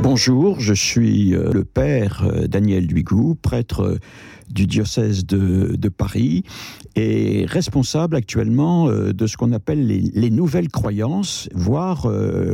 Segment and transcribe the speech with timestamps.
[0.00, 3.98] Bonjour, je suis euh, le père euh, Daniel Duigou, prêtre euh,
[4.50, 6.44] du diocèse de, Paris
[6.96, 12.06] et responsable actuellement de ce qu'on appelle les, les, nouvelles croyances, voire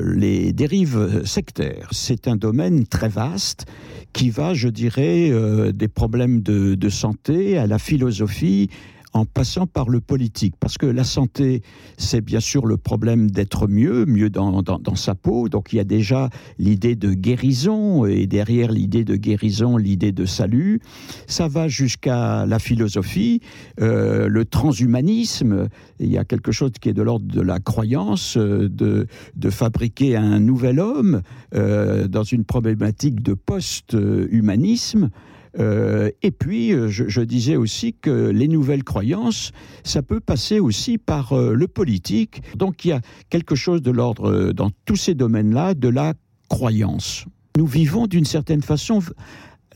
[0.05, 1.89] les dérives sectaires.
[1.91, 3.67] C'est un domaine très vaste
[4.13, 5.33] qui va, je dirais,
[5.73, 8.71] des problèmes de santé à la philosophie,
[9.19, 10.55] en passant par le politique.
[10.61, 11.63] Parce que la santé,
[11.97, 14.63] c'est bien sûr le problème d'être mieux, mieux dans,
[14.95, 15.49] sa peau.
[15.49, 20.25] Donc il y a déjà l'idée de guérison, et derrière l'idée de guérison, l'idée de
[20.25, 20.81] salut.
[21.27, 23.41] Ça va jusqu'à la philosophie,
[23.81, 25.69] euh, le transhumanisme.
[25.99, 29.51] Il y a quelque chose qui est de l'ordre de la croyance, euh, de, de
[29.51, 31.23] fabriquer un nouvel homme
[31.55, 35.11] euh, dans une problématique de post-humanisme.
[35.59, 39.53] Euh, et puis, euh, je, disais aussi que les nouvelles croyances,
[39.85, 42.43] ça peut passer aussi par euh, le politique.
[42.57, 46.15] Donc, il y a quelque chose de l'ordre, dans tous ces domaines-là, de la
[46.49, 47.25] croyance.
[47.57, 49.01] Nous vivons d'une certaine façon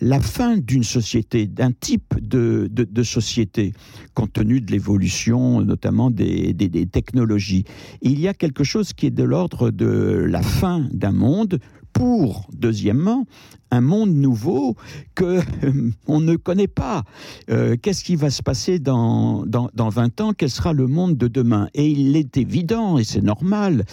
[0.00, 3.72] la fin d'une société, d'un type de, société,
[4.14, 7.64] compte tenu de l'évolution notamment des technologies.
[8.00, 11.60] Il y a quelque chose qui est de l'ordre de la fin d'un monde,
[11.92, 13.26] pour, deuxièmement,
[13.72, 14.76] un monde nouveau
[15.14, 17.04] que euh, on ne connaît pas.
[17.50, 20.32] Euh, Qu'est-ce qui va se passer dans, dans, dans 20 ans?
[20.36, 21.68] Quel sera le monde de demain?
[21.74, 23.84] Et il est évident, et c'est normal,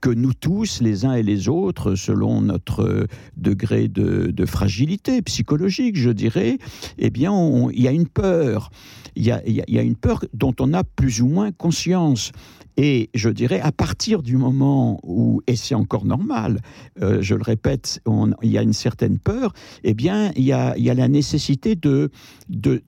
[0.00, 6.10] que nous tous, les uns et les autres, selon notre degré de, fragilité psychologique, je
[6.10, 6.58] dirais,
[6.98, 7.32] eh bien,
[7.72, 8.70] il y a une peur.
[9.16, 12.32] Il y, a, il y a une peur dont on a plus ou moins conscience.
[12.76, 16.60] Et je dirais, à partir du moment où, et c'est encore normal,
[17.00, 18.00] euh, je le répète,
[18.42, 22.10] il y a une certaine peur, eh bien, il y a, la nécessité de,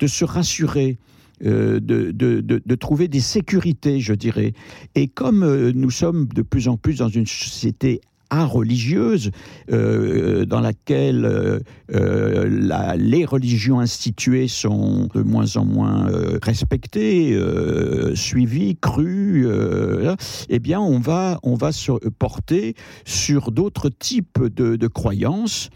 [0.06, 0.98] se rassurer.
[1.44, 4.54] Euh, de trouver des sécurités, je dirais.
[4.96, 8.00] Et comme euh, nous sommes de plus en plus dans une société
[8.30, 9.30] religieuse
[9.70, 11.60] euh, dans laquelle euh,
[11.94, 16.10] euh, les religions instituées sont de moins en moins
[16.42, 17.38] respectées,
[18.14, 19.46] suivies, crues,
[20.48, 21.38] eh bien on va,
[21.72, 22.74] se porter
[23.04, 25.70] sur d'autres types de, croyances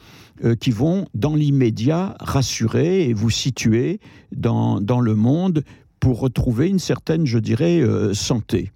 [0.60, 4.00] qui vont dans l'immédiat rassurer et vous situer
[4.34, 5.62] dans, dans le monde
[6.00, 7.82] pour retrouver une certaine, je dirais,
[8.14, 8.72] santé.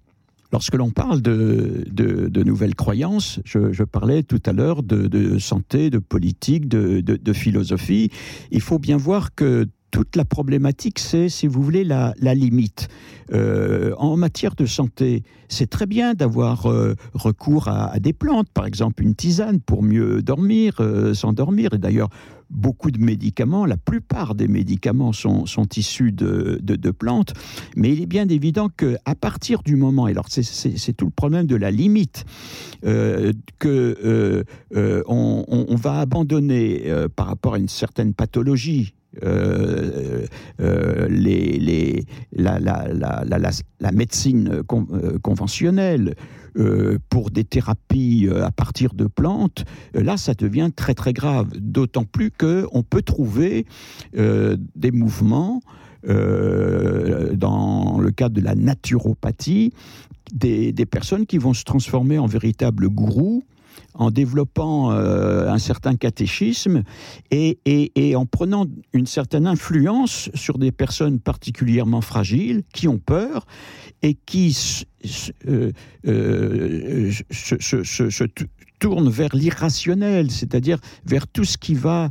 [0.51, 5.89] Lorsque l'on parle de, de, nouvelles croyances, je, parlais tout à l'heure de, de santé,
[5.89, 8.09] de politique, de philosophie,
[8.51, 12.87] il faut bien voir que toute la problématique, c'est, si vous voulez, la, limite.
[13.33, 18.65] Euh, en matière de santé, c'est très bien d'avoir euh, recours à, des plantes, par
[18.65, 21.73] exemple une tisane pour mieux dormir, euh, s'endormir.
[21.73, 22.09] Et d'ailleurs,
[22.49, 25.45] beaucoup de médicaments, la plupart des médicaments sont,
[25.75, 27.33] issus de, plantes,
[27.75, 31.45] mais il est bien évident qu'à partir du moment, et alors c'est tout le problème
[31.45, 32.23] de la limite,
[32.85, 34.45] euh, que
[35.07, 38.93] on, va abandonner par rapport à une certaine pathologie,
[39.23, 40.25] Euh,
[40.59, 43.23] euh, les, les, la, la, la,
[43.79, 46.15] la, médecine euh, conventionnelle
[47.09, 49.63] pour des thérapies à partir de plantes,
[49.93, 53.67] là ça devient très très grave, d'autant plus qu'on peut trouver
[54.15, 55.61] des mouvements
[56.03, 59.71] dans le cadre de la naturopathie,
[60.33, 63.43] des, des personnes qui vont se transformer en véritables gourous,
[63.97, 66.83] en développant euh, un certain catéchisme
[67.31, 67.57] et,
[68.15, 73.45] en prenant une certaine influence sur des personnes particulièrement fragiles qui ont peur
[74.01, 74.85] et qui
[75.47, 75.71] euh,
[76.07, 78.23] euh, se
[78.79, 82.09] tournent vers l'irrationnel, c'est-à-dire vers tout ce qui va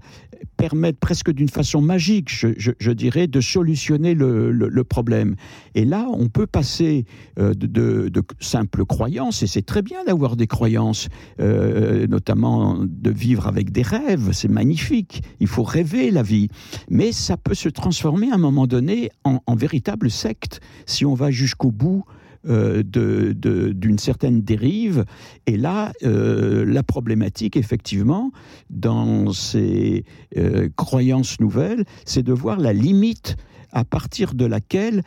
[0.57, 5.35] permettre presque d'une façon magique, je, dirais, de solutionner le, problème.
[5.75, 7.05] Et là, on peut passer
[7.39, 11.09] euh, de, simples croyances, et c'est très bien d'avoir des croyances,
[11.41, 16.49] euh, notamment de vivre avec des rêves, c'est magnifique, il faut rêver la vie,
[16.89, 21.31] mais ça peut se transformer à un moment donné en véritable secte si on va
[21.31, 22.05] jusqu'au bout
[22.49, 25.05] euh, d'une certaine dérive.
[25.47, 28.31] Et là, euh, la problématique, effectivement,
[28.71, 30.05] dans ces
[30.37, 33.37] euh, croyances nouvelles, c'est de voir la limite
[33.73, 35.03] à partir de laquelle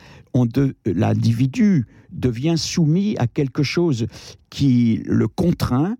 [0.84, 4.06] l'individu devient soumis à quelque chose
[4.50, 5.96] qui le contraint,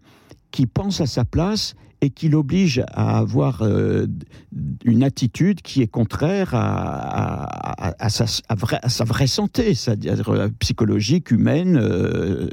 [0.50, 4.06] qui pense à sa place et qui l'oblige à avoir euh,
[4.84, 11.76] une attitude qui est contraire à, sa, vraie santé, c'est-à-dire euh, psychologique, humaine.
[11.76, 12.48] Euh,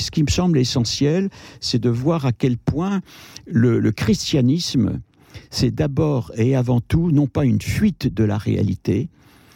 [0.00, 1.28] ce qui me semble essentiel,
[1.60, 3.00] c'est de voir à quel point
[3.46, 5.00] le christianisme,
[5.50, 9.08] c'est d'abord et avant tout non pas une fuite de la réalité,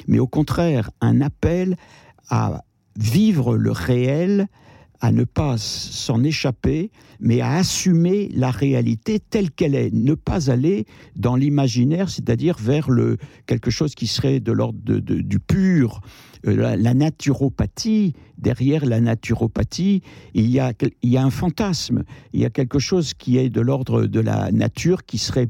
[0.09, 1.77] mais au contraire un appel
[2.29, 2.65] à
[2.97, 4.49] vivre le réel,
[5.03, 10.49] à ne pas s'en échapper, mais à assumer la réalité telle qu'elle est, ne pas
[10.49, 16.01] aller dans l'imaginaire, c'est-à-dire vers le, quelque chose qui serait de l'ordre du pur,
[16.47, 20.03] euh, la, naturopathie, derrière la naturopathie,
[20.35, 20.73] il y, a,
[21.03, 24.21] il y a un fantasme, il y a quelque chose qui est de l'ordre de
[24.21, 25.49] la nature qui serait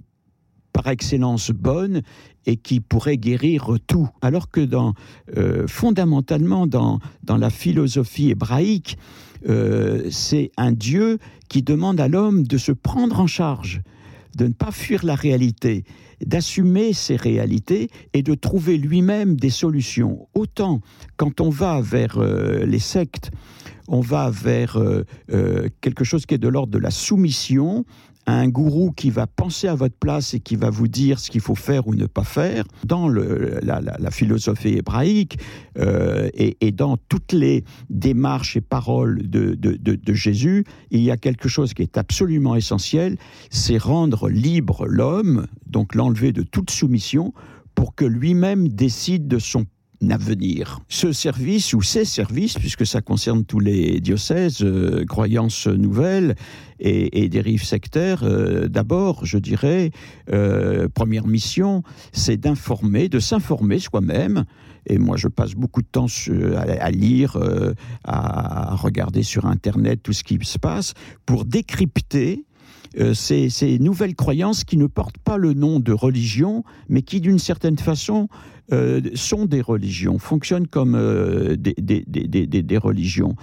[0.72, 2.02] par excellence bonne
[2.46, 4.08] et qui pourrait guérir tout.
[4.20, 4.94] Alors que dans,
[5.36, 8.98] euh, fondamentalement, dans, dans la philosophie hébraïque,
[9.48, 13.82] euh, c'est un Dieu qui demande à l'homme de se prendre en charge,
[14.36, 15.84] de ne pas fuir la réalité,
[16.24, 20.28] d'assumer ces réalités et de trouver lui-même des solutions.
[20.34, 20.80] Autant
[21.16, 23.30] quand on va vers euh, les sectes,
[23.88, 24.78] on va vers
[25.80, 27.84] quelque chose qui est de l'ordre de la soumission,
[28.26, 31.40] un gourou qui va penser à votre place et qui va vous dire ce qu'il
[31.40, 32.64] faut faire ou ne pas faire.
[32.84, 35.38] Dans la, philosophie hébraïque
[35.78, 41.48] euh, et, dans toutes les démarches et paroles de, de, Jésus, il y a quelque
[41.48, 43.16] chose qui est absolument essentiel,
[43.50, 47.32] c'est rendre libre l'homme, donc l'enlever de toute soumission,
[47.74, 49.64] pour que lui-même décide de son
[50.10, 50.80] avenir.
[50.88, 56.34] Ce service ou ces services, puisque ça concerne tous les diocèses, euh, croyances nouvelles
[56.80, 59.92] et, dérives sectaires, euh, d'abord, je dirais,
[60.32, 64.44] euh, première mission, c'est d'informer, de s'informer soi-même.
[64.86, 66.06] Et moi, je passe beaucoup de temps
[66.56, 67.38] à, lire,
[68.02, 70.94] à regarder sur Internet tout ce qui se passe,
[71.24, 72.44] pour décrypter
[73.14, 77.38] ces, ces, nouvelles croyances qui ne portent pas le nom de religion, mais qui, d'une
[77.38, 78.28] certaine façon,
[78.72, 83.34] euh, sont des religions, fonctionnent comme euh, des, des, des, des, religions.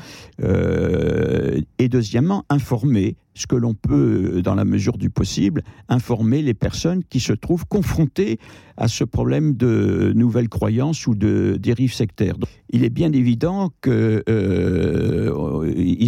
[0.41, 6.53] Euh, et deuxièmement, informer ce que l'on peut, dans la mesure du possible, informer les
[6.53, 8.39] personnes qui se trouvent confrontées
[8.75, 12.35] à ce problème de nouvelles croyances ou de dérives sectaires.
[12.69, 13.91] Il est bien évident qu'il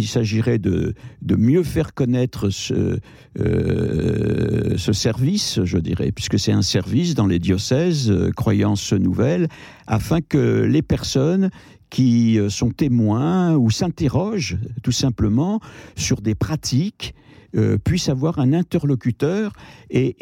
[0.02, 2.98] euh, s'agirait de, de, mieux faire connaître ce,
[3.38, 9.48] euh, ce service, je dirais, puisque c'est un service dans les diocèses, euh, croyances nouvelles,
[9.86, 11.50] afin que les personnes
[11.90, 15.60] qui euh, sont témoins ou s'interrogent tout simplement
[15.94, 17.14] sur des pratiques
[17.54, 19.52] euh, puissent avoir un interlocuteur
[19.90, 20.16] et,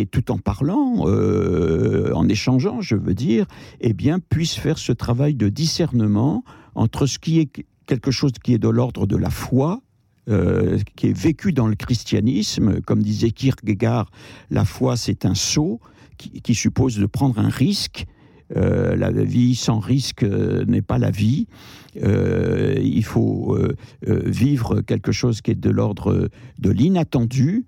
[0.00, 3.46] et, tout en parlant, euh, en échangeant, je veux dire,
[3.80, 8.54] eh bien, puissent faire ce travail de discernement entre ce qui est quelque chose qui
[8.54, 9.80] est de l'ordre de la foi,
[10.96, 14.10] qui est vécu dans le christianisme, comme disait Kierkegaard,
[14.50, 15.80] la foi c'est un saut
[16.16, 18.06] qui, suppose de prendre un risque
[18.56, 21.46] euh, la vie sans risque euh, n'est pas la vie.
[22.02, 23.56] Euh, il faut
[24.02, 26.28] vivre quelque chose qui est de l'ordre
[26.58, 27.64] de l'inattendu.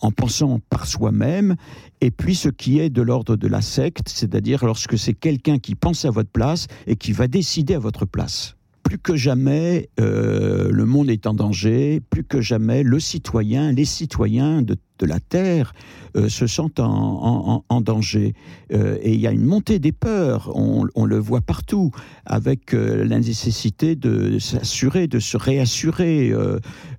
[0.00, 1.56] En pensant par soi-même,
[2.00, 5.74] et puis ce qui est de l'ordre de la secte, c'est-à-dire lorsque c'est quelqu'un qui
[5.74, 8.56] pense à votre place et qui va décider à votre place
[8.86, 13.84] plus que jamais, euh, le monde est en danger, plus que jamais, le citoyen, les
[13.84, 15.74] citoyens de, la Terre
[16.16, 18.34] euh, se sentent en, danger.
[18.72, 21.90] Euh, et il y a une montée des peurs, on, le voit partout,
[22.26, 26.32] avec la nécessité de s'assurer, de se réassurer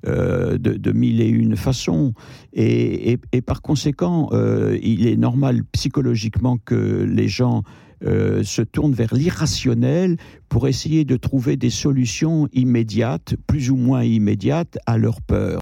[0.03, 2.13] de, mille et une façons.
[2.53, 4.29] et par conséquent,
[4.81, 7.63] il est normal psychologiquement que les gens
[8.05, 10.17] euh, se tournent vers l'irrationnel
[10.49, 15.55] pour essayer de trouver des solutions immédiates, plus ou moins immédiates, à leur peur.